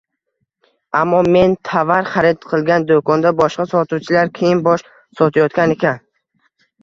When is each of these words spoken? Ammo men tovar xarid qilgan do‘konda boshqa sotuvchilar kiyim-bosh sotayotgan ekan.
Ammo 0.99 1.19
men 1.35 1.51
tovar 1.67 2.07
xarid 2.13 2.47
qilgan 2.53 2.87
do‘konda 2.91 3.33
boshqa 3.41 3.67
sotuvchilar 3.73 4.31
kiyim-bosh 4.39 4.87
sotayotgan 5.21 5.75
ekan. 5.77 6.01